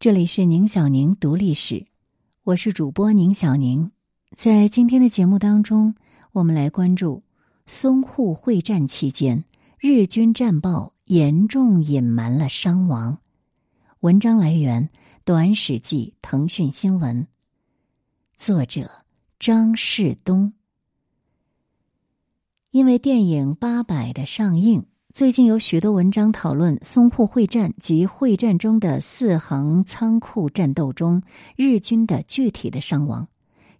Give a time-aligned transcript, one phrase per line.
[0.00, 1.86] 这里是宁小宁读历史，
[2.42, 3.90] 我是主播宁小宁。
[4.34, 5.94] 在今天的节目当中，
[6.32, 7.22] 我们来关注
[7.66, 9.44] 淞沪会战期间，
[9.78, 13.18] 日军战报严重隐瞒了伤亡。
[14.00, 14.88] 文章来源
[15.26, 17.26] 《短史记》腾讯新闻，
[18.34, 18.90] 作者
[19.38, 20.54] 张世东。
[22.70, 24.86] 因为电影《八佰》的上映。
[25.12, 31.22] 最近有许多文章讨论淞沪会战及会战中的四行仓库战斗中
[31.56, 33.26] 日军的具体的伤亡，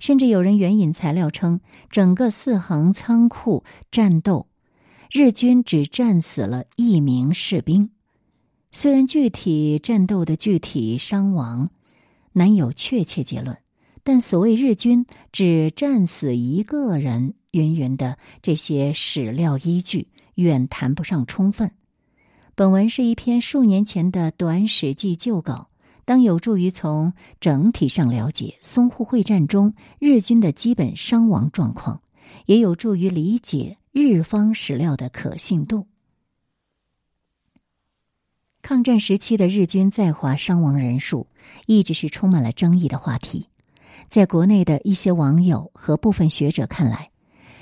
[0.00, 3.62] 甚至有人援引材料称，整个四行仓库
[3.92, 4.48] 战斗，
[5.08, 7.90] 日军只战死了一名士兵。
[8.72, 11.70] 虽然具体战斗的具体伤亡
[12.32, 13.56] 难有确切结论，
[14.02, 20.08] 但所谓日军只战死一个人，云云的这些史料依据。
[20.40, 21.70] 远谈不上充分。
[22.54, 25.68] 本文是一篇数年前的短史记旧稿，
[26.04, 32.02] 当有助于从整体上了解淞沪会战中日军的基本伤亡状况，
[32.46, 35.86] 也有助于理解日方史料的可信度。
[38.62, 41.26] 抗战时期的日军在华伤亡人数
[41.66, 43.48] 一直是充满了争议的话题，
[44.08, 47.10] 在国内的一些网友和部分学者看来。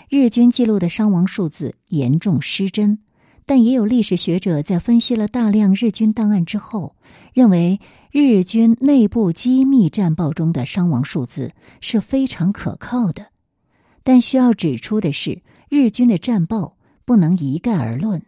[0.08, 2.98] 日军记录的伤亡数字严重失真，
[3.44, 6.96] 但也有历史学者在分析了大量日军档案之后，
[7.34, 7.78] 认为
[8.10, 13.26] 日军内部机密战报中的伤亡数字是非常可靠的。
[14.02, 18.22] 但需要指出的是，日军的战报不能一概而论。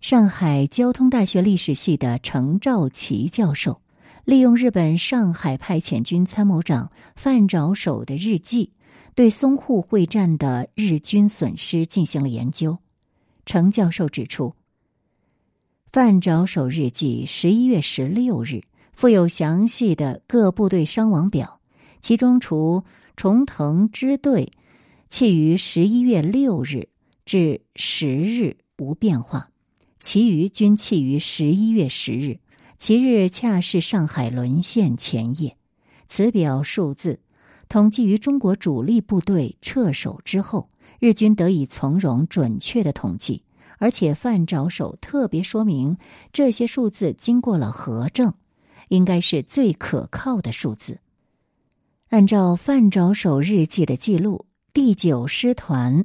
[0.00, 3.80] 上海交通大学历史系的程兆奇教授，
[4.24, 8.72] 利用日本上海派遣军参谋长范着手的日记。
[9.14, 12.78] 对淞沪会战的日军损失进行了研究，
[13.44, 14.54] 程教授指出，
[15.92, 18.62] 范爪守日记十一月十六日
[18.94, 21.60] 附有详细的各部队伤亡表，
[22.00, 24.50] 其中除重藤支队
[25.10, 26.88] 弃于十一月六日
[27.26, 29.50] 至十日无变化，
[30.00, 32.40] 其余均弃于十一月十日，
[32.78, 35.58] 其日恰是上海沦陷前夜。
[36.06, 37.20] 此表数字。
[37.72, 40.68] 统计于中国主力部队撤守之后，
[40.98, 43.42] 日军得以从容准确的统计，
[43.78, 45.96] 而且范爪守特别说明
[46.34, 48.34] 这些数字经过了核证，
[48.88, 51.00] 应该是最可靠的数字。
[52.10, 54.44] 按照范爪守日记的记录，
[54.74, 56.04] 第九师团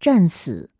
[0.00, 0.70] 战死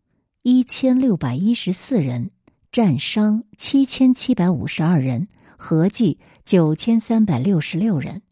[0.43, 2.33] 一千六百一十四人，
[2.73, 8.23] 战伤七千七百五十二人，合计九千三百六十六人。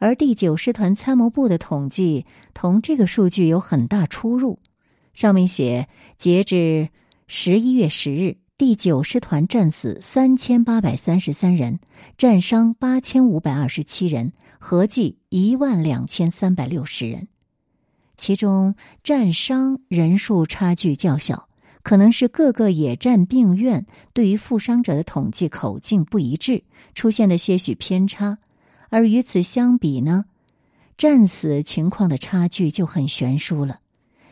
[0.00, 2.24] 而第九师团参谋部的统计
[2.54, 4.58] 同这个数据有很大出入。
[5.12, 6.88] 上面写，截至
[7.28, 11.80] 十一月十日，第九师团战死三千八百三十三人，
[12.16, 17.28] 战伤八千五百二十七人，合计一万两千三百六十人。
[18.16, 18.74] 其中
[19.04, 21.46] 战伤人数差距较小，
[21.82, 23.84] 可能是各个野战病院
[24.14, 28.38] 对于负伤者的统计口径不一致，出现的些许偏差。
[28.90, 30.26] 而与此相比呢，
[30.98, 33.80] 战死情况的差距就很悬殊了。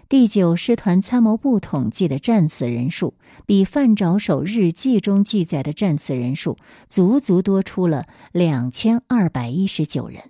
[0.08, 3.14] 第九师团参谋部统计的战死人数，
[3.44, 6.56] 比范着手日记中记载的战死人数
[6.88, 10.22] 足足多出了两千二百一十九人。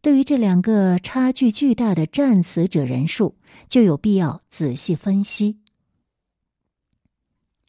[0.00, 3.34] 对于这两个差距巨大的战死者人数，
[3.68, 5.58] 就有必要仔细分析。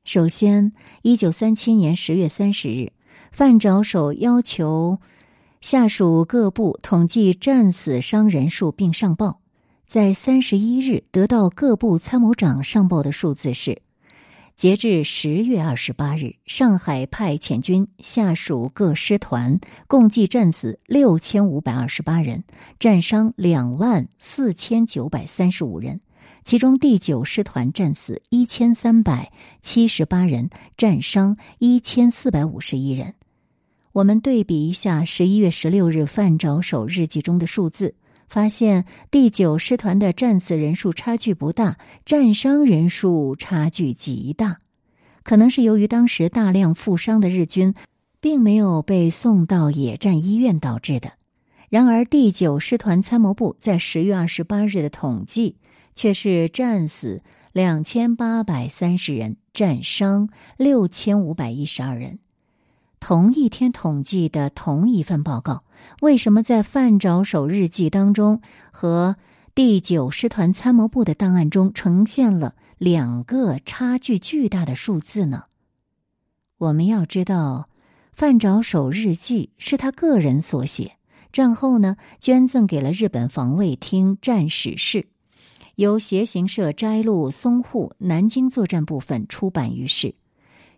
[0.06, 0.72] 首先，
[1.02, 2.94] 一九三七年十月三十日，
[3.32, 5.00] 范着手要求。
[5.62, 9.42] 下属各部统计战死伤人数并上报，
[9.86, 13.80] 在三十一日得到各部参谋长上报的数字是：
[14.56, 22.44] 截至十月二十八日，上海派遣军下属各师团共计战死六千五百二十八人，
[22.80, 26.02] 战伤两万四千九百三十五人，
[26.44, 33.14] 其中第九师团战死一千三百七十八人，战伤一千四百五十一人。
[33.94, 37.96] 我们对比一下十一月十六日范着手日记中的数字，
[38.30, 44.60] 发现第九师团的战死人数差距不大，战伤人数差距极大，
[45.24, 47.74] 可能是由于当时大量负伤的日军
[48.22, 51.12] 并没有被送到野战医院导致的。
[51.68, 55.58] 然而，第九师团参谋部在十月二十八日的统计
[55.96, 57.22] 却是战死
[57.52, 62.20] 两千八百三十人，战伤六千五百一十二人。
[63.02, 65.64] 同一天统计的同一份报告，
[66.02, 69.18] 为什么在范爪守日记当中和
[69.56, 75.46] 第九师团参谋部的档案中呈现了两个差距巨大的数字呢？
[76.60, 77.68] 我们要知道，
[78.14, 80.94] 范沼守日记是他个人所写，
[81.34, 85.08] 战后呢捐赠给了日本防卫厅战史室，
[85.76, 90.14] 由协行社摘录淞沪、南京作战部分出版于世。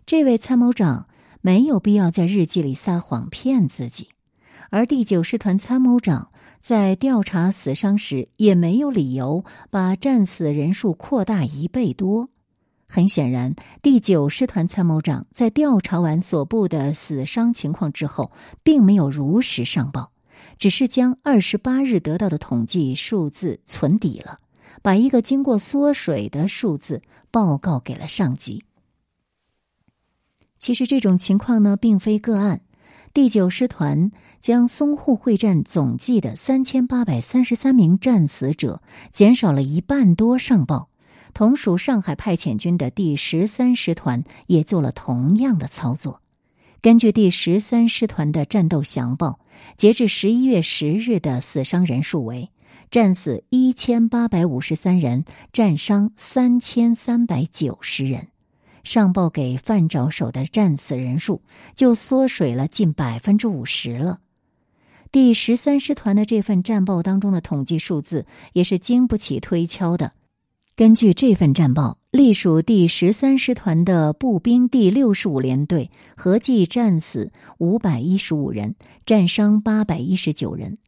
[0.06, 1.06] 这位参谋长
[1.46, 4.08] 没有必要在日记里撒谎骗自己，
[4.70, 6.30] 而第九师团参谋长
[6.62, 12.30] 在调查死伤时也没有理由把战死人数扩大一倍多。
[12.88, 18.32] 很显然，第九师团参谋长在调查完所部的死伤情况之后，
[18.62, 20.12] 并没有如实上报，
[20.58, 24.38] 只是将二十八日得到的统计数字存底了，
[24.80, 28.64] 把一个经过缩水的数字报告给了上级。
[30.64, 32.62] 其实这种情况呢，并非个案。
[33.12, 38.80] 第九师团将淞沪会战总计的三千八百三十三名战死者
[39.12, 40.88] 减少了一半多上报。
[41.34, 46.22] 同属上海派遣军的第十三师团也做了同样的操作。
[46.80, 49.40] 根据第十三师团的战斗详报，
[49.76, 52.50] 截至十一月十日的死伤人数为：
[52.90, 58.28] 战死一千八百五十三人，战伤三千三百九十人。
[58.84, 61.42] 上报给范爪手的战死人数
[61.74, 64.20] 就缩水了近百分之五十了。
[65.10, 70.12] 第十三师团的这份战报当中的统计数字也是经不起推敲的。
[70.76, 78.74] 根据这份战报，隶属第十三师团的步兵第六十五联队合计战死五百一十五人，
[79.06, 80.78] 战伤八百一十九人。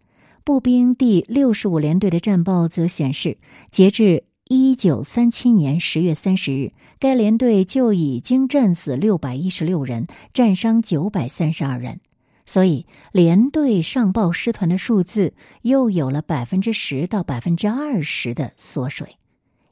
[0.43, 3.39] 步兵第六十五联队的战报则显示，
[3.71, 11.99] 截至一九三七年十月三十日，该连队就已经战死六百一十六人，战伤九百三十二人。
[12.47, 19.17] 所以，连队上报师团的数字又有了百分之十到百分之二十的缩水。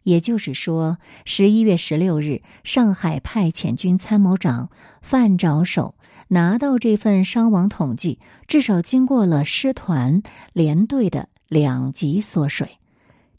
[0.03, 4.71] 也就是说，十一月十六日，上海派遣军参谋长
[5.03, 5.95] 范着手
[6.27, 8.19] 拿到这份伤亡统计，
[8.49, 10.21] 至少经过了师团
[10.53, 12.79] 连队的两级缩水，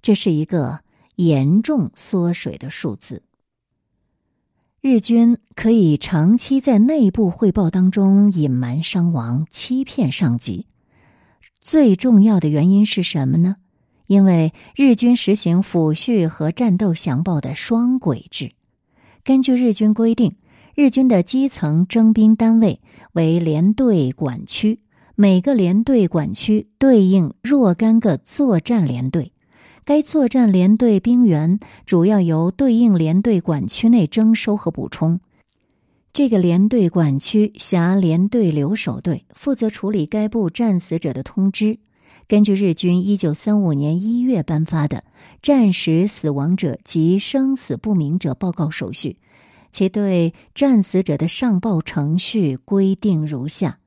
[0.02, 0.80] 这是一个
[1.16, 3.24] 严重缩水的数字。
[4.82, 10.68] 日军可以长期在内部汇报当中隐瞒伤亡、欺骗上级，
[11.60, 13.56] 最重要的原因是什么呢？
[14.06, 18.52] 因为日军实行抚恤和战斗详报的双轨制，
[19.24, 20.36] 根据日军规定，
[20.76, 22.80] 日军的基层征兵单位
[23.14, 24.82] 为连队管区，
[25.16, 29.32] 每个连队管区对应若干个作战连队，
[29.86, 35.20] 该作战连队兵员主要由对应连队管区内征收和补充。
[36.12, 41.78] 这个连队管区辖连队留守队，负责处理该部战死者的通知。
[42.28, 44.98] 根据日军一九三五年一月颁发的
[45.44, 49.10] 《战时死亡者及生死不明者报告手续》，
[49.70, 53.78] 其对战死者的上报程序规定如下：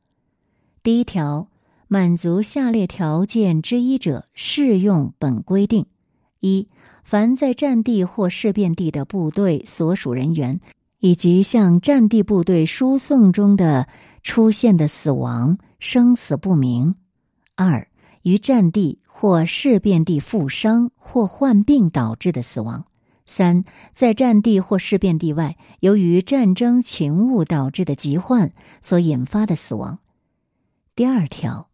[0.85, 1.48] 第一条，
[1.91, 5.87] 满足下列条件之一者，适用本规定：
[6.39, 6.69] 一、
[7.03, 10.61] 凡在战地或事变地的部队所属人员，
[11.01, 13.89] 以及向战地部队输送中的
[14.23, 16.93] 出现的死亡、生死不明；
[17.55, 17.89] 二、
[18.21, 22.83] 于战地或事变地负伤或患病导致的死亡；
[23.25, 23.65] 三，
[23.95, 28.53] 在战地或事变地外，由于战争情务导致的疾患
[28.83, 29.99] 所引发的死亡。
[30.95, 31.71] 第二条，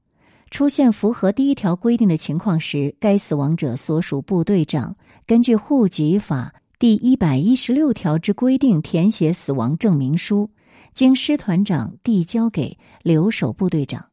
[0.55, 4.95] 出现符合第一条规定的情况时，该死亡者所属部队长
[5.27, 10.49] 根据户籍法第一百一十六条之规定填写死亡证明书，
[10.93, 14.07] 经师团长递交给留守部队长。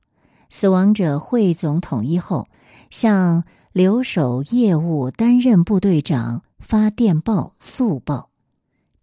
[0.49, 2.47] 死亡者汇总统一后，
[2.89, 8.31] 向留守业务担任部队长发电报速报。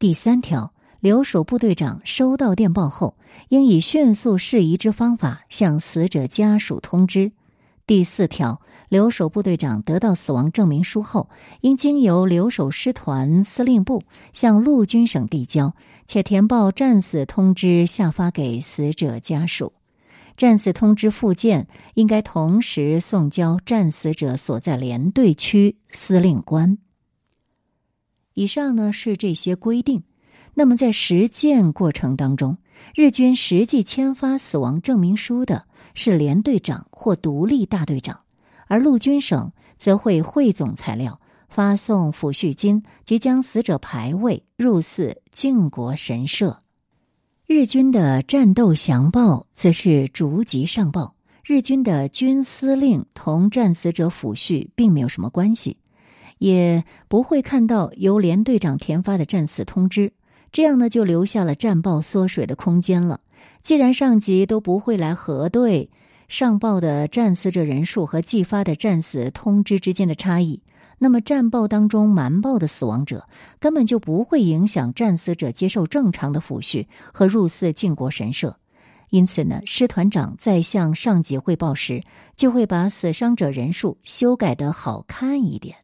[0.01, 3.17] 第三条，留守部队长收到电报后，
[3.51, 7.33] 应以迅速适宜之方法向死者家属通知。
[7.87, 11.31] 第四条，留守部队长得到死亡证明书后，
[11.63, 14.03] 应经由留守师团司令部
[14.33, 15.75] 向陆军省递交，
[16.05, 19.73] 且填报战死通知下发给死者家属。
[20.37, 26.79] 战死通知附件应该同时送交战死者所在连队区司令官。
[28.35, 30.03] 以上呢是这些规定。
[30.59, 32.59] 那么在实践过程当中，
[32.93, 38.23] 日军实际签发死亡证明书的是连队长或独立大队长，
[38.67, 46.61] 而陆军省则会汇总材料，发送抚恤金，即将死者牌位入祀靖国神社。
[47.47, 55.77] 日军的战斗详报则是逐级上报，日军的军司令同战死者抚恤并没有什么关系，
[56.39, 60.13] 也不会看到由连队长填发的战死通知，
[60.53, 63.21] 这样呢就留下了战报缩水的空间了。
[63.63, 65.91] 既然上级都不会来核对
[66.29, 70.63] 上报的战死者人数和寄发的战死通知之间的差异，
[70.99, 73.29] 那么战报当中瞒报的死亡者
[73.59, 78.59] 根本就不会影响战死者接受正常的抚恤和入寺靖国神社。
[79.11, 82.03] 因此呢，师团长在向上级汇报时，
[82.37, 85.77] 就会把死伤者人数修改的好看一点。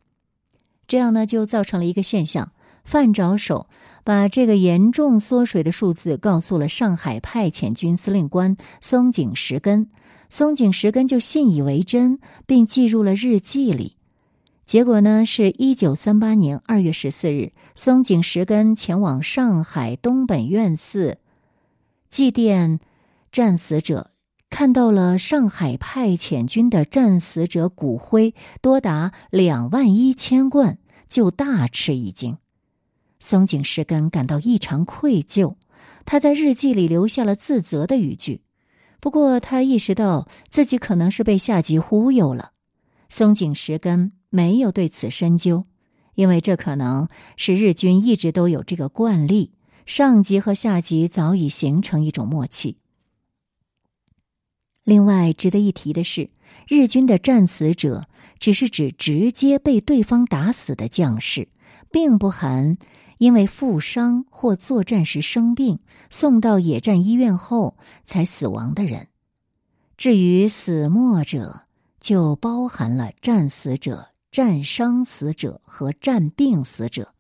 [0.87, 2.53] 这样呢，就造成了一个现象：
[2.85, 3.69] 范着手
[4.05, 9.89] 把这个严重缩水的数字告诉了上海派遣军司令官松井石根，
[10.31, 13.97] 松井石根就信以为真，并记入了日记里。
[14.67, 21.19] 结果呢，是一九三八年二月十四日，松井石根前往上海东本院寺
[22.11, 22.79] 祭奠。
[23.33, 24.13] 战死者
[24.49, 32.39] 看到了上海派遣军的战死者骨灰多达两万一千贯，就大吃一惊。
[33.25, 35.57] 松井石根感到异常愧疚，
[36.05, 38.43] 他在日记里留下了自责的语句。
[39.01, 42.53] 不过，他意识到自己可能是被下级忽悠了。
[43.09, 45.65] 松井石根没有对此深究，
[46.15, 49.53] 因为这可能是日军一直都有这个惯例，
[49.87, 52.77] 上级和下级早已形成一种默契。
[54.83, 56.29] 另外值得一提的是，
[56.69, 58.07] 日军的战死者
[58.39, 61.49] 只是指直接被对方打死的将士，
[61.91, 62.77] 并不含
[63.25, 65.79] 因为负伤或作战时生病
[66.11, 69.09] 送到野战医院后才死亡的人。
[69.97, 71.63] 至于死没者，
[72.03, 77.15] 就包含了战死者、战伤死者和战病死者。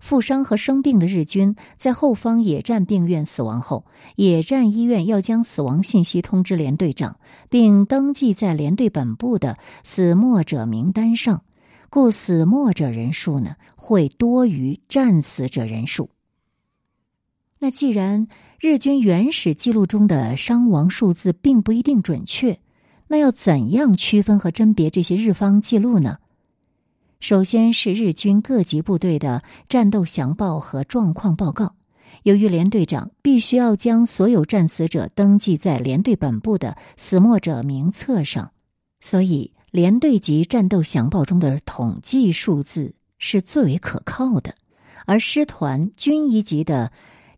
[0.00, 3.86] 负伤和生病的日军在后方野战病院死亡后，
[4.16, 11.42] 野战医院要将死亡信息通知连队长，并登记在连队本部的死没者名单上，
[11.88, 13.56] 故死没者人数呢
[13.88, 16.10] 会多于战死者人数。
[17.58, 18.28] 那既然
[18.60, 22.60] 日军原始记录中的伤亡数字并不一定准确，
[23.06, 26.18] 那要怎样区分和甄别这些日方记录呢？
[27.18, 31.74] 首先是日军各级部队的战斗详报和状况报告。
[32.24, 38.52] 由于连队长必须要将所有战死者登记在连队本部的死没者名册上，
[39.00, 44.54] 所以连队级战斗详报中的统计数字是最为可靠的，
[45.06, 46.90] 而师团军一级的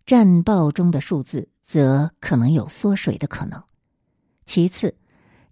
[0.07, 3.63] 战报中的数字则可能有缩水的可能。
[4.47, 4.95] 其次，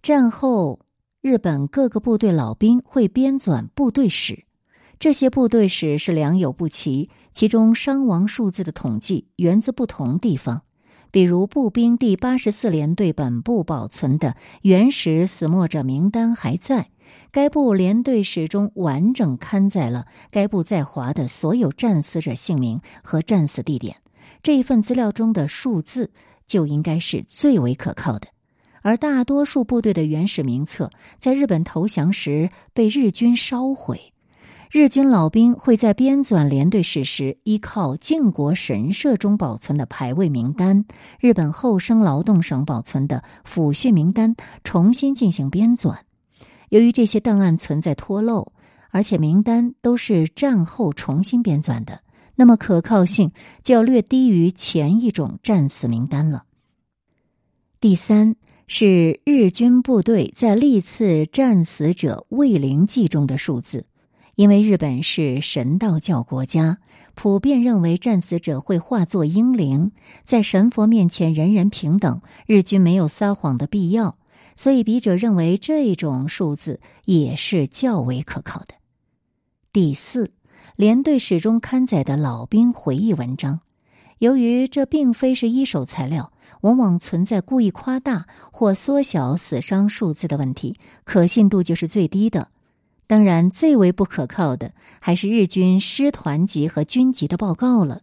[0.01, 0.79] 战后。
[1.21, 4.45] 日本各个部队老兵会编纂部队史，
[4.99, 10.61] 这些部队史是良莠不齐，其中伤亡数字的统计源自不同地方。
[11.11, 16.89] 比如，步兵第八十四联队本部保存的原始死没者名单还在，
[17.31, 23.97] 该部连队史中完整刊载了该部在华的所有战死者姓名和战死地点。
[24.41, 26.11] 这一份资料中的数字
[26.47, 28.27] 就应该是最为可靠的。
[28.81, 30.89] 而大多数部队的原始名册
[31.19, 34.13] 在日本投降时被日军烧毁。
[34.71, 40.85] 日军老兵会在编纂连队史时，依靠靖国神社中保存的牌位名单、
[41.19, 45.97] 日本厚生劳动省保存的抚恤名单重新进行编纂。
[46.69, 48.53] 由于这些档案存在脱漏，
[48.89, 52.01] 而且名单都是战后重新编纂的，
[52.35, 56.45] 那么可靠性就要略低于前一种战死名单了。
[57.79, 58.35] 第三。
[58.71, 63.87] 是日军部队在历次战死者慰灵记中的数字，
[64.35, 66.77] 因为日本是神道教国家，
[67.15, 69.91] 普遍认为战死者会化作英灵，
[70.23, 74.18] 在神佛面前人人平等，日军没有撒谎的必要，
[74.55, 78.73] 所以笔者认为这种数字也是较为可靠的。
[79.71, 80.31] 第四，
[80.75, 83.61] 连队史中刊载的老兵回忆文章，
[84.17, 86.31] 由于这并非是一手材料。
[86.61, 92.49] 往往存在故意夸大或缩小死伤数字的问题，可信度就是最低的。
[93.07, 98.01] 当然，最为不可靠的还是日军师团级和军级的报告了。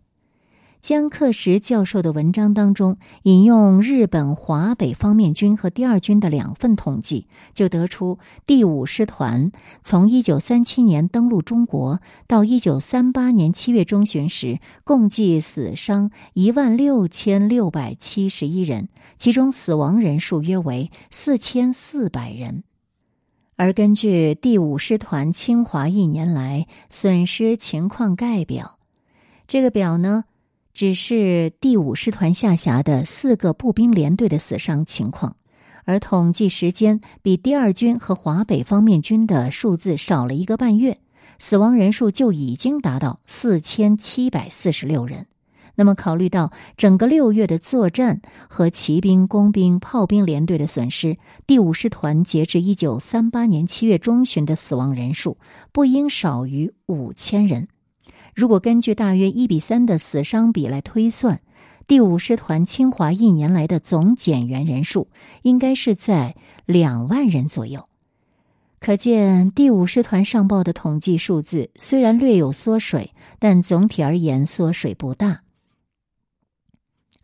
[0.86, 9.50] 江克石教授的文章当中引用日本华北方面军和第二军的两份统计，就得出第五师团
[9.82, 18.88] 从一九三七年登陆中国到一九三八年七月中旬时，共计死伤一万六千六百七十一人，
[19.18, 22.62] 其中死亡人数约为四千四百人。
[23.56, 28.78] 而根据第五师团侵华一年来损失情况概表，
[29.48, 30.26] 这个表呢？
[30.76, 35.36] 只是第五师团下辖的四个步兵连队的死伤情况，
[35.86, 40.98] 而统计时间比第二军和华北方面军的数字少了一个半月，
[41.38, 45.26] 死亡人数就已经达到四千七百四十六人。
[45.76, 51.16] 那么，考虑到整个六月的作战和骑兵、工兵、炮兵连队的损失，
[51.46, 55.38] 第五师团截至一九三八年七月中旬的死亡人数
[55.72, 57.66] 不应少于五千人。
[58.36, 61.40] 如果根据大约一比三的死伤比来推算，
[61.86, 65.08] 第五师团侵华一年来的总减员人数
[65.40, 67.88] 应该是在两万人左右。
[68.78, 75.40] 可见，第五师团上报的统计数字虽然略有缩水，但总体而言缩水不大。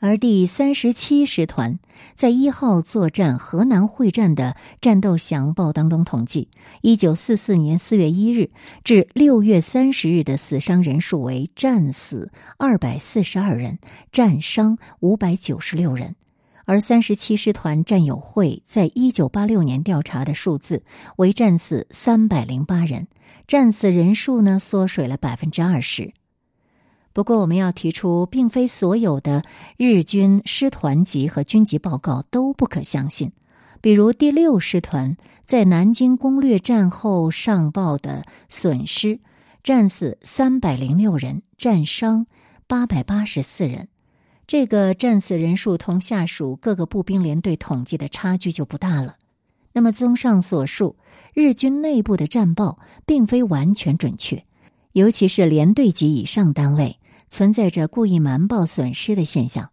[0.02, 1.78] 而第三十七师团
[2.16, 6.48] 在一号作战河南会战的战斗详报当中统计，
[6.80, 8.50] 一九四四年四月一日
[8.82, 13.78] 至六月三十日的死伤人数为战死二百四十二人，
[14.10, 16.16] 战伤五百九十六人。
[16.64, 20.82] 而三十七师团战友会在一九八六年调查的数字
[21.14, 23.06] 为战死三百零八人，
[23.46, 26.12] 战死人数呢缩水了百分之二十。
[27.12, 29.44] 不过，我们要提出，并非所有的
[29.76, 33.32] 日军师团级和军级报告都不可相信。
[33.82, 39.20] 比如，第六师团在南京攻略战后上报的损失：
[39.62, 42.26] 战死三百零六人，战伤
[42.66, 43.88] 八百八十四人。
[44.46, 49.16] 这个战死人数同下属各个步兵连队统计的差距就不大了。
[49.72, 50.96] 那么，综上所述，
[51.34, 54.44] 日军内部的战报并非完全准确，
[54.92, 56.98] 尤其是连队级以上单位。
[57.32, 59.70] 存在着故意瞒报损失的现象，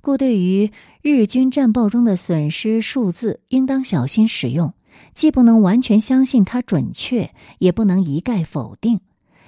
[0.00, 0.72] 故对于
[1.02, 4.74] 日军战报中的损失数字，应当小心使用，
[5.14, 8.98] 既不能完全相信它准确，也不能一概否定。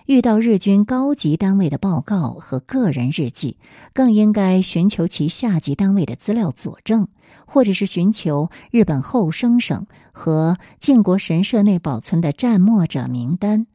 [0.07, 3.57] 遇到日军高级单位的报告和个人日记，
[3.93, 7.09] 更应该寻求其下级单位的资料佐证，
[7.45, 13.67] 或者是寻求日本后生省和靖国神社内保存的战没者名单。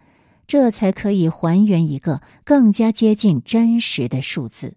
[0.47, 4.75] 这才可以还原一个更加接近真实的数字。